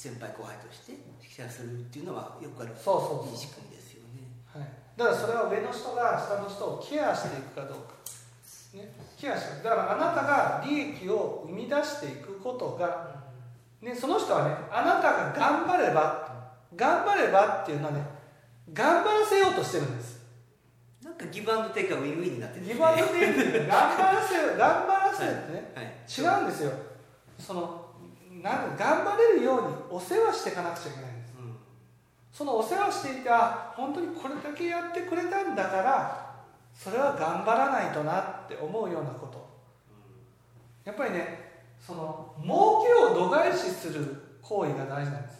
[0.00, 4.32] 先輩後輩としてシェアするっていうのはよくあるそうそういい仕組みですよね。
[4.48, 8.00] はい、だからそれは上の人が下の人をケアしていくかどうか、
[8.72, 13.12] ね、ケアしてだからあなたが利益を生み出していくことが、
[13.82, 16.32] ね、その人はねあなたが頑張れば
[16.74, 18.00] 頑張ればっていうのはね
[18.72, 20.20] 頑張らせようとしてるんです。
[21.02, 22.66] なんかギブアンドテイクがウィンウィンになってる。
[22.66, 25.86] ギブアンドテイク頑張らせ頑張らせってね、はい。
[25.86, 26.72] 違うんですよ。
[27.38, 27.86] その
[28.42, 31.34] なん頑張れるようにお世話していかなくちゃいけないんです。
[31.38, 31.56] うん。
[32.32, 36.30] そのお世話していてあ本当にこれだけやってくれたんだから
[36.74, 39.48] それは頑張らないとなって思うようなこと。
[40.84, 41.50] やっぱりね
[41.84, 45.34] その儲けを度外視する行為が大事なんです。
[45.34, 45.39] うん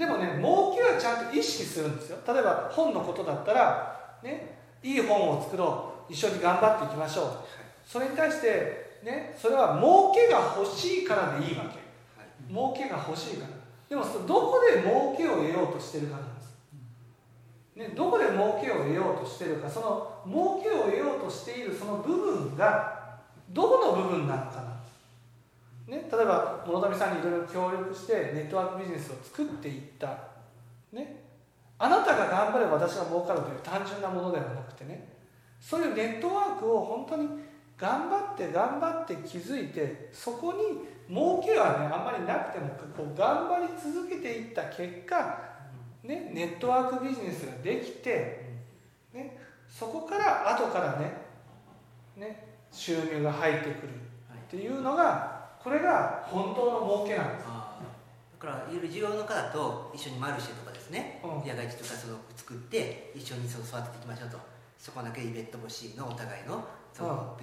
[0.00, 2.18] でもね儲けはちゃんと意識するんですよ。
[2.26, 6.12] 例えば本のことだったらねいい本を作ろう。
[6.12, 7.26] 一緒に頑張っていきましょう。
[7.86, 11.68] それに対してねそれは儲けが欲しいからでいいわけ。
[11.68, 13.60] はい儲けが欲しいから。
[13.90, 16.54] でもそどこで儲けを得ようとしてるかなんです、
[17.74, 23.18] ね、どこで儲けを得ようとしてるかその儲けを得ようとしているその部分が
[23.50, 24.69] どこの部分なのかな、
[25.90, 30.06] ね、例えば諸富さんにいろいろ協力してネットワークビジネスを作っていった、
[30.92, 31.24] ね、
[31.78, 35.18] あなたが頑張れば私が儲かるという単純なものではなくてね。
[35.58, 37.28] そういうネットワークを本当に
[37.76, 45.38] 頑張って頑張って気づいてそこに儲けはねあんまりなくてもこう頑張り続けていった結果、
[46.04, 48.54] ね、ネットワークビジネスができて、
[49.12, 49.36] ね、
[49.68, 51.12] そこから後からね
[52.16, 53.74] ね収入が入ってくる
[54.50, 57.46] っていうのがこれが本当の儲けなんです。
[57.46, 61.46] だからいろいろ需要の方と一緒にマルシェとかですね、うん。
[61.46, 64.38] 野外地とかその作って一緒にその育てていきましょうと。
[64.78, 67.36] そこだけイベント欲しいのお互いのその、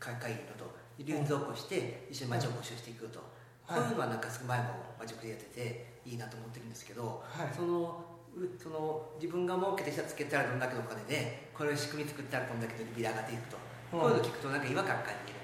[0.00, 3.28] 会会議のと流通を起こして一緒に町を募集していくと、はい
[3.68, 4.64] こういうのはなんかすごい前も
[4.98, 7.54] 町でやってていいなと思ってるんですけど、はい。
[7.54, 8.00] その
[8.32, 13.58] うその自分が儲けてしたつけたらどんだけのお金でこれを仕組み作ったらこんだけのビラが上がっていくと、
[13.92, 14.00] うん。
[14.00, 15.37] こういうの聞くとなんか違和感感じる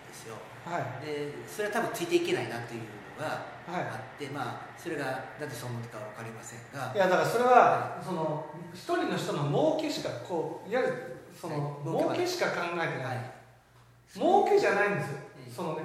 [0.65, 1.07] はい。
[1.07, 2.81] でそれは多分ついていけないなっていう
[3.21, 3.83] のがはい。
[3.83, 5.05] あって、まあそれが
[5.41, 6.93] なぜそう思ったか分かりませんが。
[6.95, 12.17] いやだからそれはその一人の人の儲けしかこういわゆるそのはい。
[12.17, 13.31] 儲けしか考えてない、はい。
[14.13, 15.19] 儲けじゃないんですよ。
[15.47, 15.53] うん。
[15.53, 15.83] そのね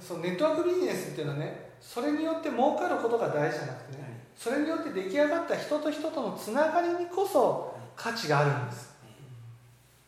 [0.00, 8.94] そのネットワークビジネスっていうのはねそれによって儲かることが大事じゃなくてねそれによって出来上がった人と人とのつながりにこそ価値があるんです。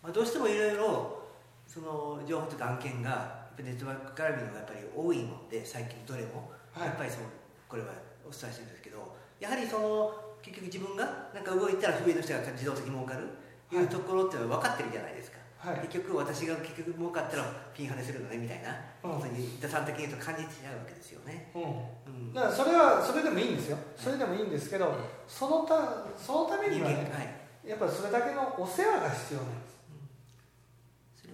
[0.03, 1.23] まあ、どうしてもいろいろ
[1.67, 6.89] その情報とか案件がネットワーク絡みのがやっぱり多いもんで最近どれも、はい。
[6.89, 7.27] やっぱりその
[7.69, 7.89] これは
[8.27, 13.29] お伝えしてるんですけどやはりその結局自分がなんか動いたら上の人が自動的に儲かる
[13.69, 15.81] というところっていうのは分かってるじゃないですか、はい。
[15.87, 17.45] 結局私が結局儲かったら
[17.75, 19.21] ピンハネするのねみたいなうん。
[19.21, 21.63] ことに打算的に言うと感じちゃうわけですよね、うん。
[21.63, 22.35] うん。
[22.35, 23.79] だからそれはそれでもいいんですよ。
[23.97, 24.95] それでもいいんですけど
[25.29, 27.69] そのたそのためにはねはい。
[27.69, 29.80] やっぱりそれだけのお世話が必要なんです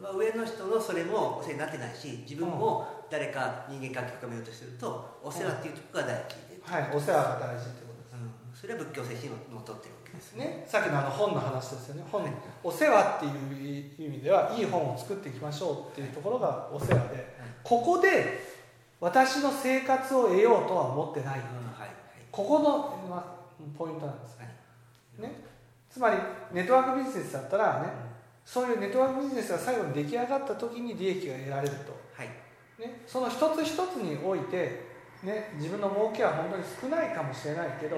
[0.01, 8.15] 上の人のそれもお世話になってないし自分も誰か人間関係を深めようとするとお世話っていうところが大事で、はいお世話が大事ってことです。
[8.15, 10.35] うん、それは仏教精神にのっとってるわけです。
[10.35, 12.05] ね、さっきのあの本の話ですよね。
[12.11, 12.33] 本、はい。
[12.65, 18.57] お世話っていう意味ではいい本を作っていきましょうっていうところがお世話でここで
[19.01, 21.39] 私の生活を得ようとは思ってない。
[21.39, 21.45] うん
[21.79, 21.91] はい
[22.33, 25.23] ここの、まあ、ポイントなんですはい。
[25.23, 25.41] ね。
[25.89, 26.17] つまり
[26.53, 27.89] ネットワークビジネスだったらね
[28.47, 32.29] そういうネットワークビジネスが最後に出来上がった時に利益が得られると、はい。
[32.81, 34.87] ね、その一つ一つにおいて、
[35.25, 37.97] ね、自分の儲けは本当に少ないかもしれないけど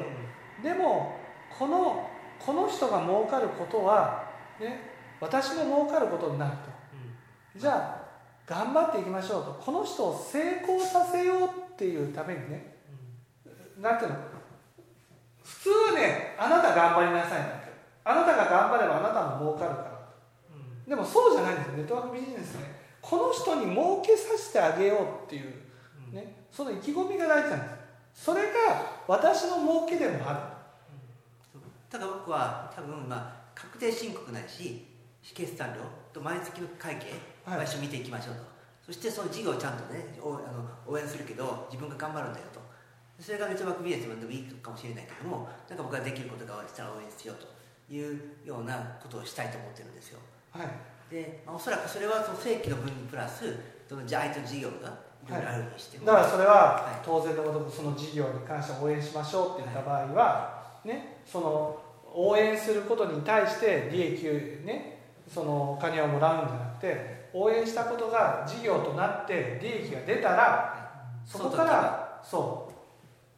[0.63, 1.17] でも
[1.57, 2.09] この
[2.39, 4.25] この人が儲かることは、
[4.59, 6.59] ね、私も儲かることになると。
[7.59, 8.09] じゃあ
[8.47, 9.53] 頑張っていきましょうと。
[9.63, 12.77] この人を成功させようっていうためにね
[13.79, 14.17] なんていうの？
[15.45, 17.69] 普通はねあなた頑張りなさいなんて。
[18.05, 19.98] あなたが頑張ればあなたも儲かるから
[20.89, 21.73] でもそうじゃないんですよ。
[21.77, 22.79] ネットワークビジネスね。
[23.03, 25.53] この人に儲けさせてあげようっていう、
[26.13, 27.69] ね、その意気込みが大事なんで
[28.15, 28.25] す。
[28.25, 30.57] それが私の儲けでもあ
[31.91, 34.87] ただ僕は多分まあ確定申告ないし
[35.23, 35.81] 決算料
[36.13, 37.13] と毎月の会計
[37.45, 37.59] はい。
[37.59, 38.43] は一緒に見ていきましょうと、
[38.87, 42.61] そしてその事業をちゃんとねおあの応援するけど自分が頑張るんだよと。
[43.21, 50.21] それがネットワークビジネスでもいいかもしれないけどもなんか僕ができることがしたら応援しようというようなことをしたいと思ってるんですよ。
[50.21, 51.15] るはい。
[51.15, 53.55] で、まあ、おそらくそれはその正規の分プラス
[53.89, 55.43] その相手の事業がいろい
[56.05, 57.03] だからそれははい。
[57.05, 61.81] 当然のごとくその事業に関して応援しましょうって言った場合は、ね、その
[62.13, 64.25] 応援することに対して利益
[64.65, 64.99] ね
[65.29, 70.91] そのお金をもらうんじゃなくて応援したことが事業となって利益が出たら
[71.27, 72.71] そこからそ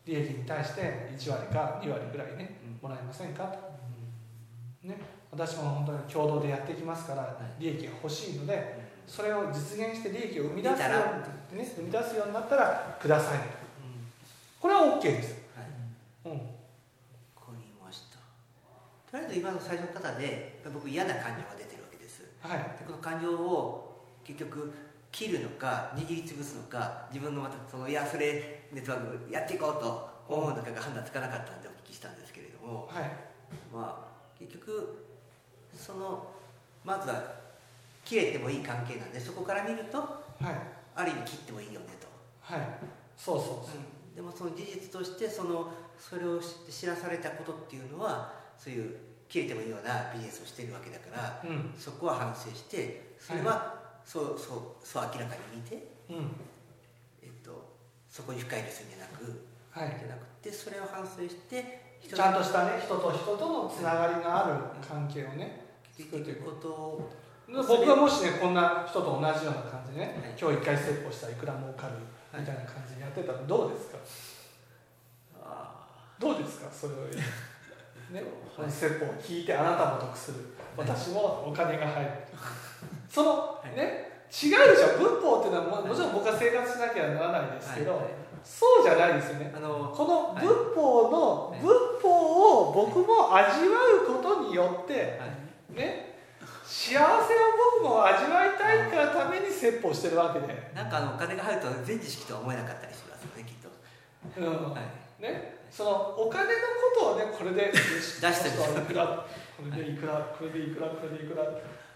[0.07, 3.59] う利益に対して1割か2割ぐらいねもらえませんかと、
[4.89, 4.97] ね、
[5.33, 10.89] 私も本当に共同でやっていきますから利益が欲しいのでそれを実現して利益を生み出すよ
[11.51, 13.45] うに、ね、生み出すようになったらくださいと。
[14.61, 15.66] これは OK です、はい。
[16.26, 16.43] うん、わか
[17.53, 18.18] りました。
[19.11, 22.24] とりあえず今の最初の方で僕嫌な感情が出てるわけです。
[22.41, 22.59] はい。
[22.78, 24.72] でこの感情を結局
[25.11, 33.11] 切るのか握りつぶすのか自分のまたそのいやそれネットワークやっていこうと思うのかが判断つかなかったんでお聞きしたんですけれども、はい。
[33.72, 35.10] まあ結局
[35.81, 36.26] その
[36.85, 37.22] まずは
[38.05, 40.55] 切れてもいい関係なんでそこから見るとはい。
[40.95, 42.07] ある意味切ってもいいよねと。
[42.41, 42.61] はい。
[43.16, 44.16] そうそうそう。
[44.16, 48.97] でもその事実としてそのそれを知らされたことっていうのはそういう
[49.28, 51.74] 切れてもいいようなビジネスをしているわけだから、うん。
[51.78, 55.76] そこは反省してそれはそうそうそう明らかに見て、
[56.09, 56.16] うん。
[57.22, 57.76] えっと、
[58.09, 59.99] そこに深入りするんじゃなくはい。
[59.99, 65.70] じゃなくてそれを反省してちゃんとしたね人と人とのつながりがある関係をね
[66.03, 67.11] 作っていくことを
[67.51, 70.35] 僕がもしねこんな人と同じような感じでね、はい。
[70.41, 71.95] 今日一回説法したらいくら儲かる
[72.33, 73.99] みたいな感じでやってたらどうですか？
[75.43, 75.75] あ
[76.19, 76.71] どうですか？
[76.71, 78.23] それをね、
[78.55, 78.71] こはい。
[78.71, 80.39] の説法を聞いてあなたも得する。
[80.77, 82.11] 私もお金が入る。
[83.09, 83.77] そのはい。
[83.77, 85.03] ね違うでしょ？
[85.03, 88.11] 仏法っていうのはももちろん僕は生活しなきゃならないですけど、はいはい。
[88.45, 89.53] そうじゃないですよね。
[89.53, 90.47] あのこのはい。
[90.47, 91.61] 仏法の、はい。
[91.61, 95.39] 仏法を僕も味わうことによって、はい
[95.75, 96.11] ね。
[96.64, 97.07] 幸せを
[97.83, 103.68] 僕も味わいたいからために説法してるわけで、なんかあのお金が入ると全知識とは思えなかったりしますよねきっと、
[104.41, 104.73] うん。
[104.73, 105.23] はい。
[105.23, 106.51] ね、そのお金の
[106.97, 108.87] ことをねこれで出してるい。
[108.87, 111.45] くらこれでいくらこれでいくらこれでいくら。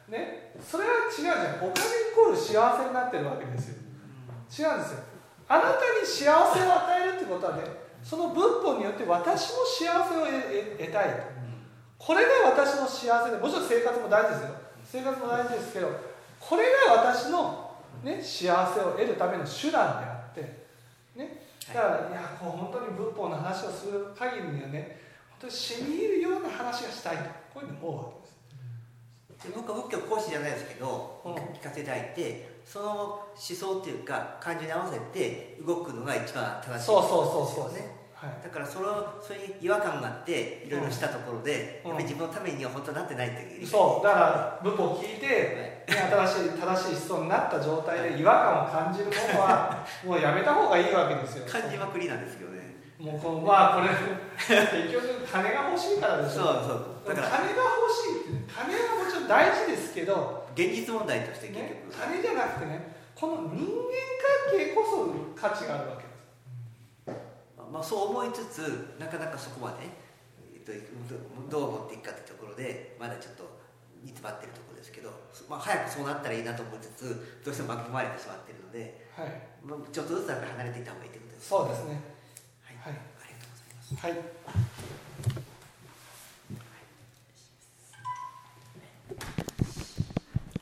[0.08, 0.52] ね。
[0.60, 1.34] それは違うじゃん。
[1.64, 3.76] お金イコール幸せになってるわけですよ。
[4.50, 4.98] 違うんですよ。
[5.48, 7.62] あなたに幸せを与えるってことはね
[8.02, 11.33] その仏法によって私も幸せを得たいと
[12.04, 14.54] これが私の幸せでもちろん生活も大事ですよ。
[14.84, 15.88] 生活も大事ですけど
[16.38, 20.40] これが私の、ね、幸せを得るための手段であって
[21.16, 21.40] ね。
[21.66, 25.00] だから、い、やこう本当に仏法の話をする限りにはね
[25.40, 27.22] 本当に染み入るような話がしたいと。
[27.54, 28.10] こういうの思うわ
[29.28, 29.48] けです。
[29.48, 31.32] で僕は仏教講師じゃないですけど、うん。
[31.32, 36.84] 聞かせていただいてその思想っていうか感情に合わせて動くのが一番正しい。
[36.84, 37.08] そうそう
[37.48, 37.72] そうそう。
[37.72, 38.44] ねはい。
[38.44, 41.90] だからそのそれに違和感があっていろいろしたところで、うん。
[41.90, 43.66] やっぱり自分のためには本当になってないっていう。
[43.66, 44.06] そう。
[44.06, 51.44] だから仏法を聞いて、ね、新しい正しい思想になった状態で違和感を感じるものは もうやめた方がいいわけですよ。
[51.46, 52.64] 感じまくりなんですけどね。
[52.98, 53.88] もうこのまあこれ
[54.38, 56.46] 結局金が欲しいからでしそうょ
[57.04, 57.14] そう。
[57.14, 63.68] だから金が欲しい金はもちろん大事ですけど、現実問題として結ね、局、金じゃなくてねこの人間
[64.48, 66.03] 関係こそ価値があるわけ
[67.72, 69.88] まあ、そう思いつつなかなかそこまで、
[70.54, 70.72] えっと、
[71.50, 73.44] どどう持っていくかってところでまだちょっと
[74.02, 75.10] 煮詰まってるところですけど、
[75.48, 79.32] まあ、早くそうなったらいいなと思いつつどうしても巻き込まれてしまっているので、はい。
[79.64, 82.00] まあ、ちょっとずつやっぱり離れていった方がいいということですそうですね。
[82.60, 82.92] はい、はい。
[82.92, 84.54] ありがとうございます。
[84.54, 85.13] はい